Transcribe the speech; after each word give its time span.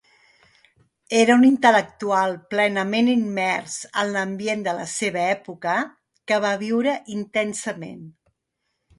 Era 1.17 1.33
un 1.39 1.43
intel·lectual 1.49 2.31
plenament 2.53 3.09
immers 3.13 3.75
en 4.03 4.09
l'ambient 4.15 4.63
de 4.67 4.73
la 4.77 4.87
seva 4.93 5.21
època, 5.35 5.75
que 6.31 6.39
va 6.47 6.55
viure 6.63 6.95
intensament. 7.17 8.01